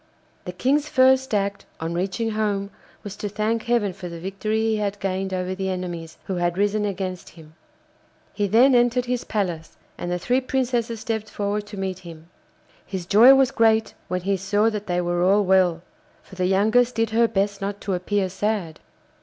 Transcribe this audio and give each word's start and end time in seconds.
The 0.45 0.51
King's 0.51 0.89
first 0.89 1.31
act 1.31 1.67
on 1.79 1.93
reaching 1.93 2.31
home 2.31 2.71
was 3.03 3.15
to 3.17 3.29
thank 3.29 3.65
Heaven 3.65 3.93
for 3.93 4.09
the 4.09 4.19
victory 4.19 4.59
he 4.61 4.77
had 4.77 4.99
gained 4.99 5.31
over 5.31 5.53
the 5.53 5.69
enemies 5.69 6.17
who 6.25 6.37
had 6.37 6.57
risen 6.57 6.85
against 6.85 7.29
him. 7.29 7.53
He 8.33 8.47
then 8.47 8.73
entered 8.73 9.05
his 9.05 9.23
palace, 9.23 9.77
and 9.99 10.11
the 10.11 10.17
three 10.17 10.41
Princesses 10.41 11.01
stepped 11.01 11.29
forward 11.29 11.67
to 11.67 11.77
meet 11.77 11.99
him. 11.99 12.29
His 12.83 13.05
joy 13.05 13.35
was 13.35 13.51
great 13.51 13.93
when 14.07 14.21
he 14.21 14.37
saw 14.37 14.71
that 14.71 14.87
they 14.87 15.01
were 15.01 15.21
all 15.21 15.43
well, 15.43 15.83
for 16.23 16.33
the 16.33 16.47
youngest 16.47 16.95
did 16.95 17.11
her 17.11 17.27
best 17.27 17.61
not 17.61 17.79
to 17.81 17.93
appear 17.93 18.27
sad. 18.27 18.79